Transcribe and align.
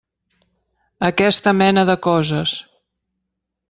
Aquesta 1.09 1.55
mena 1.61 1.87
de 1.93 1.99
coses. 2.09 2.59